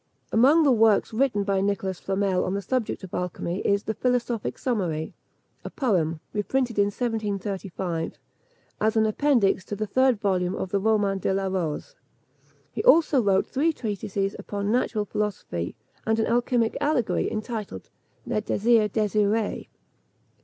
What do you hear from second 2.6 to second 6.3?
subject of alchymy is The Philosophic Summary, a poem,